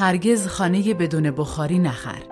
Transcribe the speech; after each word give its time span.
هرگز 0.00 0.46
خانه 0.46 0.94
بدون 0.94 1.30
بخاری 1.30 1.78
نخر. 1.78 2.22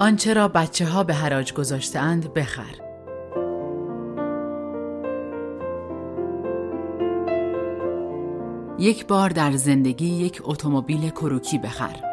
آنچه 0.00 0.34
را 0.34 0.48
بچه 0.48 0.86
ها 0.86 1.04
به 1.04 1.14
حراج 1.14 1.54
گذاشتهاند 1.54 2.34
بخر. 2.34 2.74
یک 8.78 9.06
بار 9.06 9.28
در 9.28 9.52
زندگی 9.52 10.06
یک 10.06 10.42
اتومبیل 10.44 11.10
کروکی 11.10 11.58
بخر. 11.58 12.05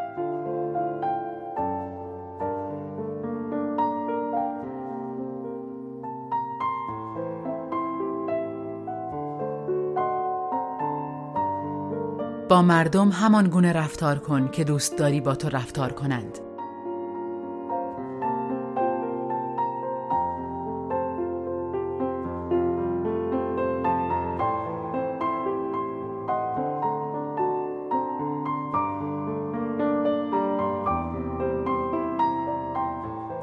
مردم 12.63 13.09
همان 13.09 13.47
گونه 13.47 13.73
رفتار 13.73 14.19
کن 14.19 14.47
که 14.47 14.63
دوست 14.63 14.97
داری 14.97 15.21
با 15.21 15.35
تو 15.35 15.49
رفتار 15.49 15.91
کنند. 15.91 16.39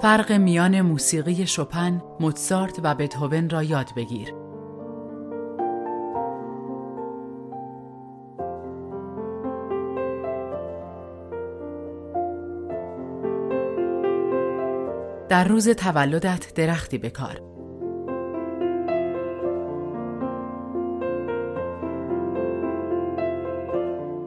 فرق 0.03 0.33
میان 0.33 0.81
موسیقی 0.81 1.47
شپن، 1.47 2.03
موتسارت 2.21 2.81
و 2.83 2.95
بتهوون 2.95 3.51
را 3.51 3.63
یاد 3.63 3.91
بگیر. 3.97 4.40
در 15.31 15.45
روز 15.45 15.69
تولدت 15.69 16.55
درختی 16.55 16.99
بکار. 16.99 17.41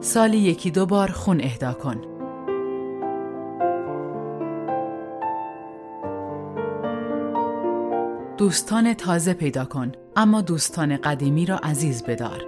سالی 0.00 0.38
یکی 0.38 0.70
دو 0.70 0.86
بار 0.86 1.10
خون 1.10 1.40
اهدا 1.40 1.72
کن. 1.72 2.00
دوستان 8.36 8.94
تازه 8.94 9.34
پیدا 9.34 9.64
کن 9.64 9.92
اما 10.16 10.40
دوستان 10.40 10.96
قدیمی 10.96 11.46
را 11.46 11.56
عزیز 11.56 12.04
بدار. 12.04 12.44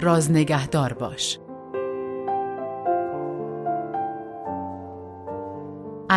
راز 0.00 0.30
نگهدار 0.30 0.92
باش. 0.92 1.38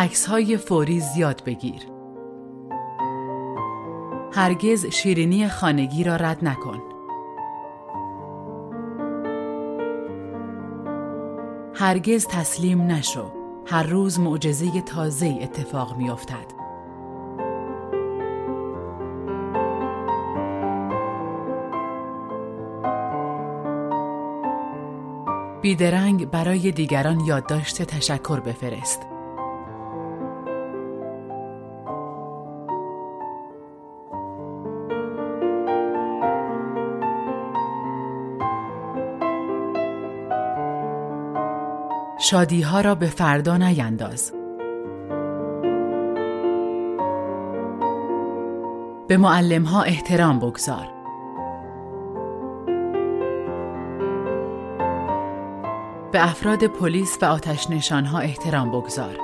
عکس 0.04 0.26
های 0.26 0.56
فوری 0.56 1.00
زیاد 1.00 1.42
بگیر. 1.44 1.82
هرگز 4.32 4.86
شیرینی 4.86 5.48
خانگی 5.48 6.04
را 6.04 6.16
رد 6.16 6.44
نکن. 6.44 6.82
هرگز 11.74 12.26
تسلیم 12.26 12.82
نشو. 12.82 13.32
هر 13.66 13.82
روز 13.82 14.20
معجزه 14.20 14.80
تازه 14.80 15.38
اتفاق 15.42 15.96
می 15.96 16.10
افتد. 16.10 16.46
بیدرنگ 25.62 26.30
برای 26.30 26.72
دیگران 26.72 27.20
یادداشت 27.20 27.82
تشکر 27.82 28.40
بفرست. 28.40 29.13
شادی 42.18 42.62
ها 42.62 42.80
را 42.80 42.94
به 42.94 43.06
فردا 43.06 43.56
نینداز. 43.56 44.32
به 49.08 49.16
معلم 49.16 49.62
ها 49.64 49.82
احترام 49.82 50.38
بگذار. 50.38 50.86
به 56.12 56.24
افراد 56.24 56.64
پلیس 56.66 57.18
و 57.22 57.24
آتش 57.24 57.70
نشان 57.70 58.04
ها 58.04 58.18
احترام 58.18 58.70
بگذار. 58.70 59.16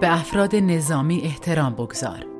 به 0.00 0.12
افراد 0.12 0.56
نظامی 0.56 1.20
احترام 1.20 1.74
بگذار. 1.74 2.31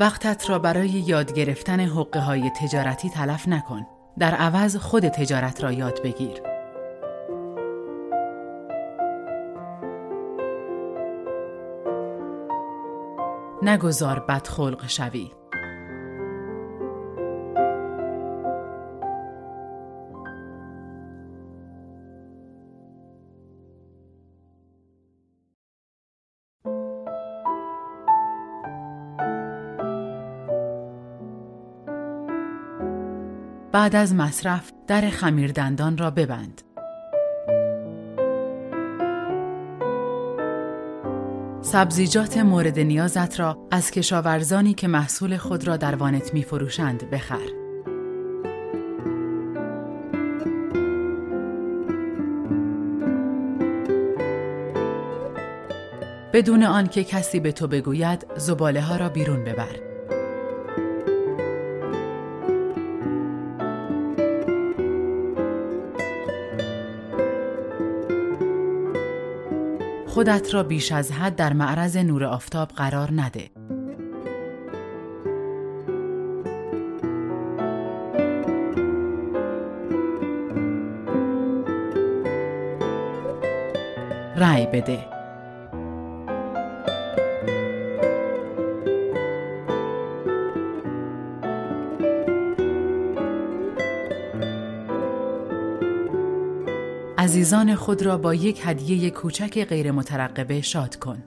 وقتت 0.00 0.50
را 0.50 0.58
برای 0.58 0.88
یاد 0.88 1.32
گرفتن 1.32 1.80
حقه 1.80 2.20
های 2.20 2.50
تجارتی 2.50 3.10
تلف 3.10 3.48
نکن. 3.48 3.86
در 4.18 4.34
عوض 4.34 4.76
خود 4.76 5.08
تجارت 5.08 5.64
را 5.64 5.72
یاد 5.72 6.02
بگیر. 6.02 6.42
نگذار 13.62 14.20
بدخلق 14.20 14.86
شوی. 14.86 15.30
بعد 33.74 33.96
از 33.96 34.14
مصرف 34.14 34.72
در 34.86 35.10
خمیردندان 35.10 35.98
را 35.98 36.10
ببند. 36.10 36.62
سبزیجات 41.62 42.38
مورد 42.38 42.78
نیازت 42.78 43.40
را 43.40 43.68
از 43.70 43.90
کشاورزانی 43.90 44.74
که 44.74 44.88
محصول 44.88 45.36
خود 45.36 45.66
را 45.66 45.76
در 45.76 45.94
وانت 45.94 46.34
می 46.34 46.42
فروشند 46.42 47.10
بخر. 47.10 47.48
بدون 56.32 56.62
آنکه 56.62 57.04
کسی 57.04 57.40
به 57.40 57.52
تو 57.52 57.68
بگوید 57.68 58.26
زباله 58.36 58.80
ها 58.80 58.96
را 58.96 59.08
بیرون 59.08 59.44
ببر. 59.44 59.93
خودت 70.24 70.54
را 70.54 70.62
بیش 70.62 70.92
از 70.92 71.12
حد 71.12 71.36
در 71.36 71.52
معرض 71.52 71.96
نور 71.96 72.24
آفتاب 72.24 72.68
قرار 72.68 73.12
نده. 73.12 73.50
رای 84.36 84.66
بده 84.66 85.13
عزیزان 97.44 97.74
خود 97.74 98.02
را 98.02 98.18
با 98.18 98.34
یک 98.34 98.60
هدیه 98.64 99.10
کوچک 99.10 99.64
غیر 99.64 99.90
مترقبه 99.90 100.60
شاد 100.60 100.96
کن. 100.96 101.22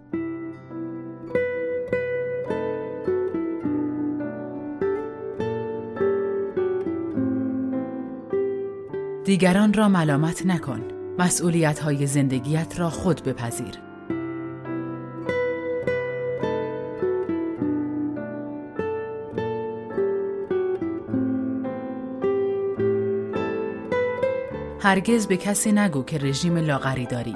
دیگران 9.26 9.74
را 9.74 9.90
ملامت 9.90 10.46
نکن. 10.46 10.82
مسئولیت 11.20 11.80
های 11.80 12.08
زندگیت 12.08 12.80
را 12.80 12.90
خود 12.90 13.24
بپذیر. 13.24 13.87
هرگز 24.88 25.28
به 25.28 25.38
کسی 25.38 25.72
نگو 25.72 26.04
که 26.04 26.18
رژیم 26.18 26.58
لاغری 26.58 27.06
داری. 27.06 27.36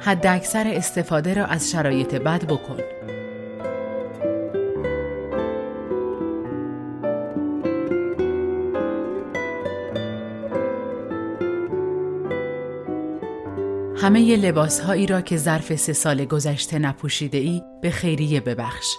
حد 0.00 0.26
اکثر 0.26 0.72
استفاده 0.74 1.34
را 1.34 1.46
از 1.46 1.70
شرایط 1.70 2.14
بد 2.14 2.44
بکن. 2.44 2.99
همه 14.02 14.36
لباس 14.36 14.80
هایی 14.80 15.06
را 15.06 15.20
که 15.20 15.36
ظرف 15.36 15.76
سه 15.76 15.92
سال 15.92 16.24
گذشته 16.24 16.78
نپوشیده 16.78 17.38
ای 17.38 17.62
به 17.82 17.90
خیریه 17.90 18.40
ببخش. 18.40 18.96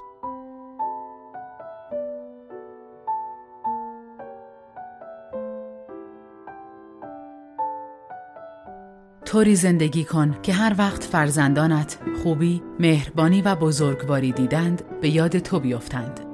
طوری 9.25 9.55
زندگی 9.55 10.03
کن 10.03 10.35
که 10.43 10.53
هر 10.53 10.75
وقت 10.77 11.03
فرزندانت 11.03 11.97
خوبی، 12.23 12.61
مهربانی 12.79 13.41
و 13.41 13.55
بزرگواری 13.55 14.31
دیدند 14.31 14.83
به 15.01 15.09
یاد 15.09 15.39
تو 15.39 15.59
بیفتند. 15.59 16.30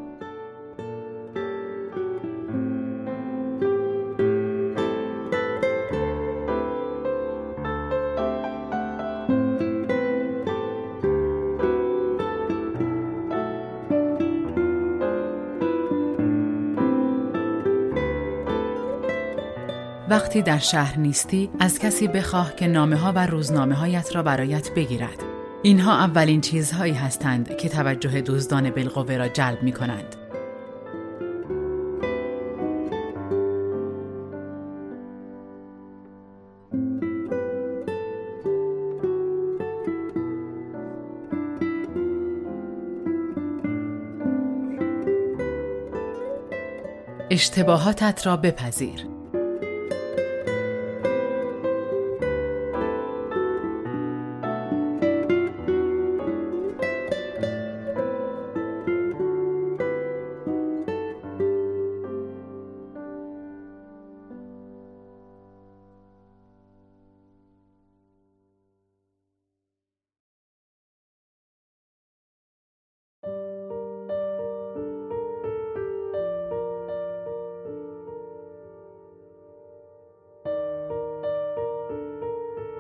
وقتی 20.10 20.42
در 20.42 20.58
شهر 20.58 20.98
نیستی 21.00 21.50
از 21.60 21.80
کسی 21.80 22.08
بخواه 22.08 22.56
که 22.56 22.68
نامه 22.68 22.96
ها 22.96 23.12
و 23.16 23.26
روزنامه 23.28 23.76
هایت 23.76 24.16
را 24.16 24.24
برایت 24.24 24.74
بگیرد. 24.74 25.24
اینها 25.64 25.94
اولین 25.94 26.42
چیزهایی 26.42 26.94
هستند 26.94 27.58
که 27.58 27.70
توجه 27.70 28.22
دزدان 28.22 28.70
بالقوه 28.70 29.18
را 29.18 29.28
جلب 29.28 29.64
می 29.64 29.72
کنند. 29.72 30.16
اشتباهاتت 47.30 48.28
را 48.28 48.38
بپذیر. 48.38 49.17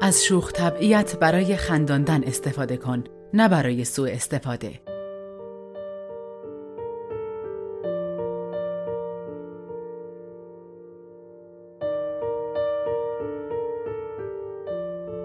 از 0.08 0.24
شوخ 0.24 0.52
طبعیت 0.52 1.20
برای 1.20 1.58
خنداندن 1.58 2.24
استفاده 2.24 2.78
کن 2.78 3.04
نه 3.34 3.48
برای 3.48 3.86
سوء 3.86 4.10
استفاده 4.12 4.72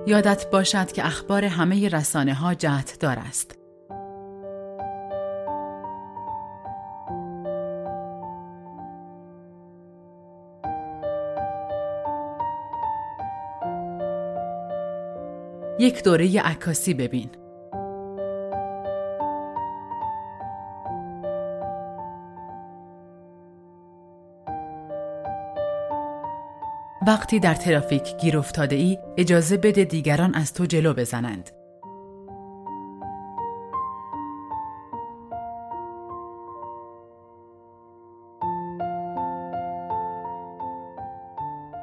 یادت 0.06 0.50
باشد 0.50 0.92
که 0.92 1.06
اخبار 1.06 1.44
همه 1.44 1.88
رسانه 1.88 2.34
ها 2.34 2.54
جهت 2.54 2.96
دار 3.00 3.18
است. 3.18 3.61
یک 15.78 16.04
دوره 16.04 16.40
عکاسی 16.40 16.94
ببین. 16.94 17.30
وقتی 27.06 27.40
در 27.40 27.54
ترافیک 27.54 28.16
گیر 28.20 28.38
افتاده 28.38 28.76
ای 28.76 28.98
اجازه 29.16 29.56
بده 29.56 29.84
دیگران 29.84 30.34
از 30.34 30.52
تو 30.52 30.66
جلو 30.66 30.94
بزنند. 30.94 31.50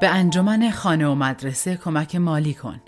به 0.01 0.07
انجمن 0.09 0.71
خانه 0.71 1.07
و 1.07 1.15
مدرسه 1.15 1.77
کمک 1.77 2.15
مالی 2.15 2.53
کن. 2.53 2.79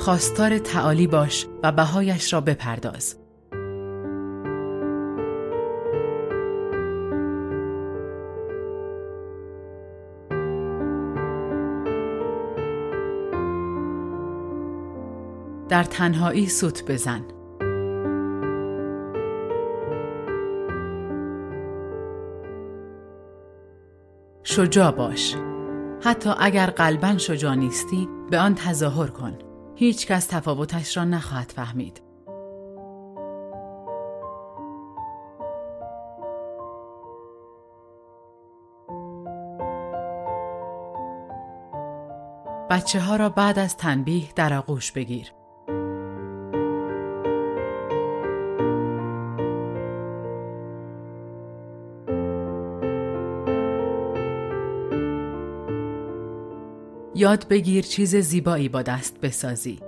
خواستار 0.00 0.58
تعالی 0.58 1.06
باش 1.06 1.46
و 1.62 1.72
بهایش 1.72 2.32
را 2.32 2.40
بپرداز. 2.40 3.16
در 15.68 15.84
تنهایی 15.84 16.48
سوت 16.48 16.84
بزن. 16.90 17.20
شجاع 24.42 24.90
باش. 24.90 25.36
حتی 26.02 26.30
اگر 26.38 26.66
قلبا 26.66 27.18
شجاع 27.18 27.54
نیستی 27.54 28.08
به 28.30 28.38
آن 28.38 28.54
تظاهر 28.54 29.06
کن. 29.06 29.49
هیچ 29.80 30.06
کس 30.06 30.26
تفاوتش 30.26 30.96
را 30.96 31.04
نخواهد 31.04 31.52
فهمید. 31.56 32.02
بچه 42.70 43.00
ها 43.00 43.16
را 43.16 43.28
بعد 43.28 43.58
از 43.58 43.76
تنبیه 43.76 44.32
در 44.36 44.54
آغوش 44.54 44.92
بگیر. 44.92 45.39
یاد 57.20 57.48
بگیر 57.48 57.84
چیز 57.84 58.16
زیبایی 58.16 58.68
با 58.68 58.82
دست 58.82 59.20
بسازی. 59.20 59.78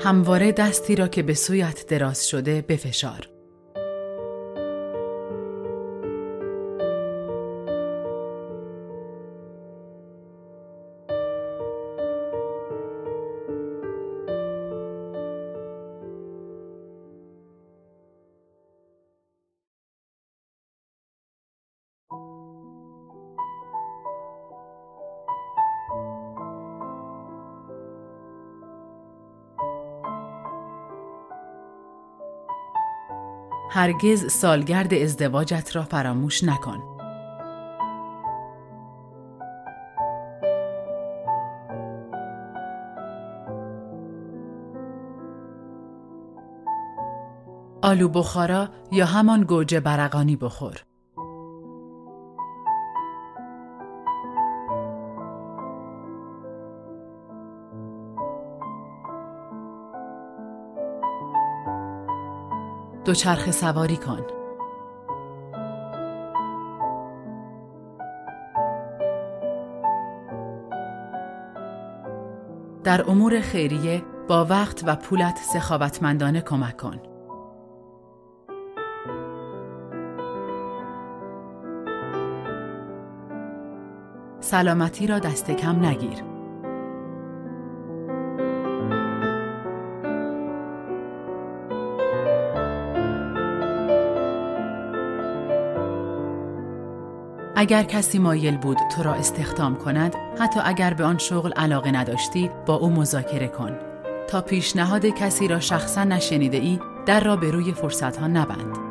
همواره 0.00 0.52
دستی 0.52 0.96
را 0.96 1.08
که 1.08 1.22
به 1.22 1.34
سویت 1.34 1.86
دراز 1.86 2.28
شده 2.28 2.62
بفشار. 2.62 3.37
هرگز 33.70 34.32
سالگرد 34.32 34.94
ازدواجت 34.94 35.76
را 35.76 35.82
فراموش 35.82 36.44
نکن. 36.44 36.82
آلو 47.82 48.08
بخارا 48.08 48.68
یا 48.92 49.06
همان 49.06 49.44
گوجه 49.44 49.80
برقانی 49.80 50.36
بخور. 50.36 50.87
دوچرخه 63.08 63.50
سواری 63.50 63.96
کن. 63.96 64.26
در 72.84 73.10
امور 73.10 73.40
خیریه 73.40 74.02
با 74.28 74.44
وقت 74.44 74.82
و 74.86 74.96
پولت 74.96 75.38
سخاوتمندانه 75.52 76.40
کمک 76.40 76.76
کن. 76.76 77.00
سلامتی 84.40 85.06
را 85.06 85.18
دست 85.18 85.50
کم 85.50 85.84
نگیر. 85.84 86.27
اگر 97.60 97.82
کسی 97.82 98.18
مایل 98.18 98.56
بود 98.56 98.78
تو 98.96 99.02
را 99.02 99.14
استخدام 99.14 99.76
کند 99.76 100.14
حتی 100.40 100.60
اگر 100.64 100.94
به 100.94 101.04
آن 101.04 101.18
شغل 101.18 101.52
علاقه 101.52 101.90
نداشتی 101.90 102.50
با 102.66 102.74
او 102.74 102.90
مذاکره 102.90 103.48
کن. 103.48 103.78
تا 104.28 104.40
پیشنهاد 104.40 105.06
کسی 105.06 105.48
را 105.48 105.60
شخصا 105.60 106.04
نشنیده 106.04 106.56
ای 106.56 106.78
در 107.06 107.20
را 107.20 107.36
به 107.36 107.50
روی 107.50 107.72
فرصت 107.72 108.16
ها 108.16 108.26
نبند. 108.26 108.87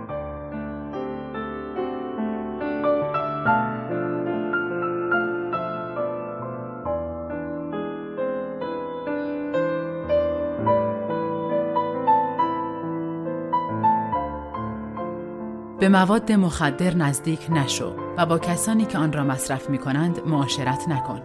به 15.87 15.91
مواد 15.93 16.31
مخدر 16.31 16.95
نزدیک 16.95 17.47
نشو 17.49 17.95
و 18.17 18.25
با 18.25 18.39
کسانی 18.39 18.85
که 18.85 18.97
آن 18.97 19.13
را 19.13 19.23
مصرف 19.23 19.69
می 19.69 19.77
کنند 19.77 20.19
معاشرت 20.25 20.87
نکن. 20.87 21.21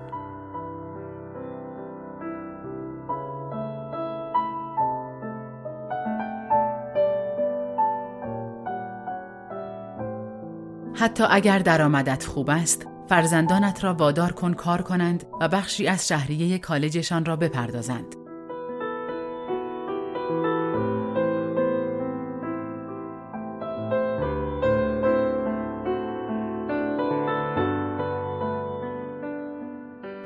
حتی 10.95 11.25
اگر 11.31 11.59
درآمدت 11.59 12.25
خوب 12.25 12.50
است، 12.50 12.87
فرزندانت 13.09 13.85
را 13.85 13.95
وادار 13.95 14.33
کن 14.33 14.54
کار 14.54 14.83
کنند 14.83 15.25
و 15.40 15.49
بخشی 15.49 15.87
از 15.87 16.09
شهریه 16.09 16.59
کالجشان 16.59 17.25
را 17.25 17.37
بپردازند. 17.37 18.22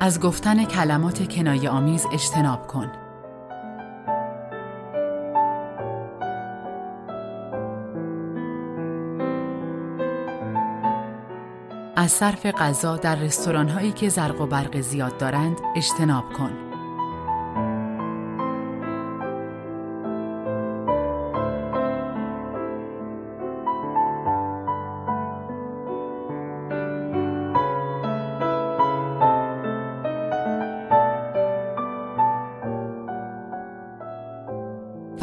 از 0.07 0.21
گفتن 0.21 0.65
کلمات 0.65 1.29
کنایه 1.29 1.71
آمیز 1.71 2.07
اجتناب 2.13 2.67
کن. 2.67 2.93
از 11.97 12.13
صرف 12.13 12.47
غذا 12.47 12.97
در 12.97 13.17
رستوران 13.17 13.69
هایی 13.69 13.93
که 13.93 14.09
زرق 14.09 14.41
و 14.41 14.47
برق 14.47 14.81
زیاد 14.81 15.19
دارند 15.19 15.61
اجتناب 15.77 16.33
کن. 16.33 16.66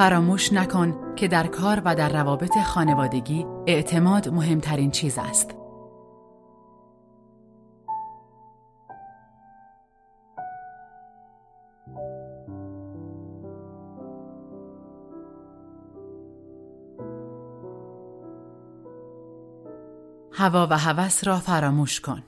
فراموش 0.03 0.53
نکن 0.53 1.15
که 1.15 1.27
در 1.27 1.47
کار 1.47 1.81
و 1.85 1.95
در 1.95 2.09
روابط 2.09 2.57
خانوادگی 2.65 3.45
اعتماد 3.67 4.29
مهمترین 4.29 4.91
چیز 4.91 5.17
است. 5.17 5.55
هوا 20.31 20.67
و 20.69 20.77
هوس 20.77 21.27
را 21.27 21.39
فراموش 21.39 21.99
کن. 21.99 22.23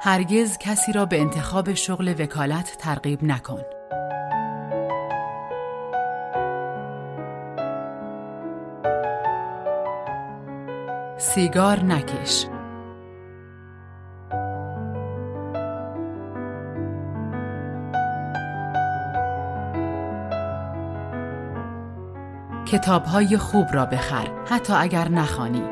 هرگز 0.00 0.58
کسی 0.58 0.92
را 0.92 1.06
به 1.06 1.20
انتخاب 1.20 1.74
شغل 1.74 2.14
وکالت 2.18 2.76
ترغیب 2.78 3.24
نکن. 3.24 3.62
سیگار 11.18 11.84
نکش. 11.84 12.46
کتابهای 22.66 23.38
خوب 23.38 23.66
را 23.72 23.86
بخر 23.86 24.28
حتی 24.46 24.72
اگر 24.72 25.08
نخوانی. 25.08 25.62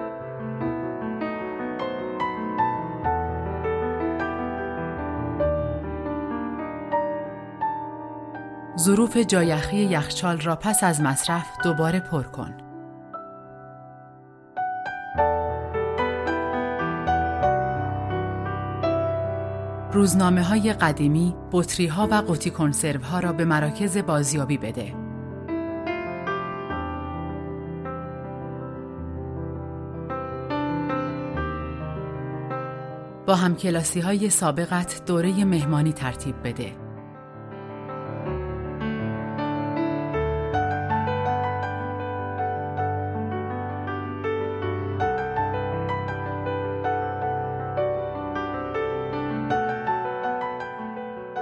ظروف 8.78 9.16
جایخی 9.16 9.76
یخچال 9.76 10.40
را 10.40 10.56
پس 10.56 10.84
از 10.84 11.00
مصرف 11.00 11.46
دوباره 11.64 12.00
پر 12.00 12.22
کن. 12.22 12.54
روزنامه 19.92 20.42
های 20.42 20.72
قدیمی، 20.72 21.34
بطری 21.52 21.86
ها 21.86 22.08
و 22.10 22.14
قوطی 22.14 22.50
کنسرو 22.50 23.04
ها 23.04 23.20
را 23.20 23.32
به 23.32 23.44
مراکز 23.44 23.98
بازیابی 23.98 24.58
بده. 24.58 25.03
با 33.26 33.34
همکلاسی 33.34 34.00
های 34.00 34.30
سابقت 34.30 35.02
دوره 35.06 35.44
مهمانی 35.44 35.92
ترتیب 35.92 36.34
بده. 36.44 36.72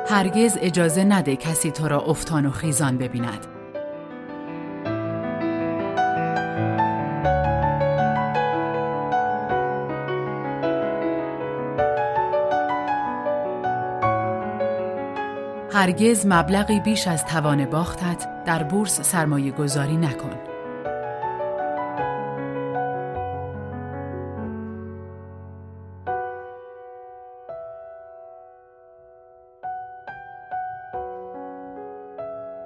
هرگز 0.09 0.59
اجازه 0.61 1.05
نده 1.05 1.37
کسی 1.37 1.71
تو 1.71 1.89
را 1.89 2.01
افتان 2.01 2.47
و 2.47 2.51
خیزان 2.51 2.99
ببیند. 2.99 3.52
هرگز 15.75 16.27
مبلغی 16.27 16.81
بیش 16.81 17.09
از 17.09 17.27
توان 17.27 17.65
باختت 17.65 18.45
در 18.45 18.63
بورس 18.63 19.01
سرمایه 19.01 19.53
گذاری 19.53 19.97
نکن. 19.97 20.31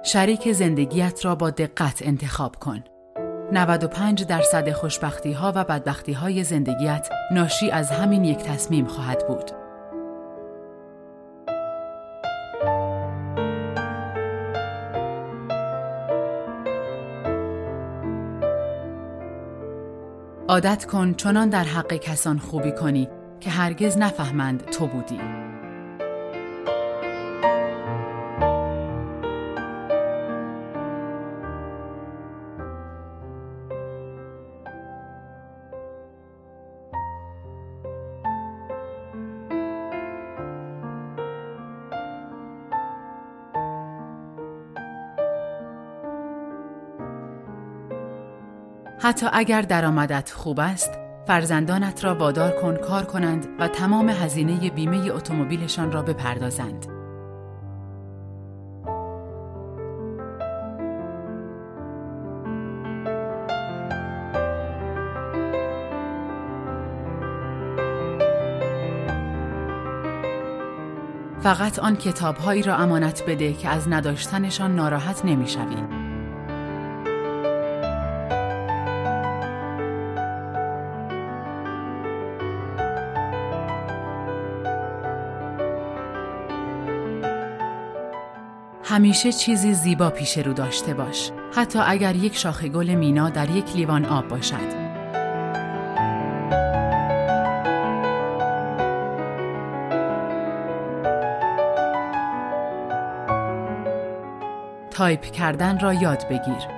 شریک 0.03 0.51
زندگیت 0.51 1.25
را 1.25 1.35
با 1.35 1.49
دقت 1.49 2.01
انتخاب 2.05 2.55
کن. 2.55 2.83
95 3.51 4.25
درصد 4.25 4.71
خوشبختی 4.71 5.33
ها 5.33 5.53
و 5.55 5.63
بدبختی 5.63 6.13
های 6.13 6.43
زندگیت 6.43 7.09
ناشی 7.31 7.71
از 7.71 7.91
همین 7.91 8.25
یک 8.25 8.37
تصمیم 8.37 8.85
خواهد 8.85 9.27
بود. 9.27 9.66
عادت 20.49 20.85
کن 20.85 21.13
چنان 21.13 21.49
در 21.49 21.63
حق 21.63 21.93
کسان 21.93 22.39
خوبی 22.39 22.71
کنی 22.71 23.07
که 23.39 23.49
هرگز 23.49 23.97
نفهمند 23.97 24.65
تو 24.65 24.87
بودی. 24.87 25.46
حتی 49.07 49.27
اگر 49.33 49.61
درآمدت 49.61 50.31
خوب 50.31 50.59
است، 50.59 50.91
فرزندانت 51.27 52.03
را 52.03 52.15
وادار 52.15 52.51
کن 52.51 52.75
کار 52.75 53.05
کنند 53.05 53.47
و 53.59 53.67
تمام 53.67 54.09
هزینه 54.09 54.69
بیمه 54.69 55.11
اتومبیلشان 55.11 55.91
را 55.91 56.01
بپردازند. 56.01 56.85
فقط 71.39 71.79
آن 71.79 71.95
کتابهایی 71.95 72.63
را 72.63 72.75
امانت 72.75 73.23
بده 73.27 73.53
که 73.53 73.69
از 73.69 73.87
نداشتنشان 73.89 74.75
ناراحت 74.75 75.25
نمی‌شوی. 75.25 75.96
همیشه 88.89 89.31
چیزی 89.31 89.73
زیبا 89.73 90.09
پیش 90.09 90.37
رو 90.37 90.53
داشته 90.53 90.93
باش. 90.93 91.31
حتی 91.55 91.79
اگر 91.79 92.15
یک 92.15 92.35
شاخه 92.35 92.69
گل 92.69 92.95
مینا 92.95 93.29
در 93.29 93.49
یک 93.49 93.75
لیوان 93.75 94.05
آب 94.05 94.27
باشد. 94.27 94.87
تایپ 104.91 105.21
کردن 105.21 105.79
را 105.79 105.93
یاد 105.93 106.27
بگیر. 106.27 106.77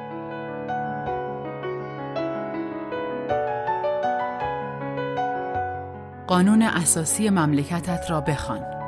قانون 6.27 6.61
اساسی 6.61 7.29
مملکتت 7.29 8.05
را 8.09 8.21
بخوان. 8.21 8.78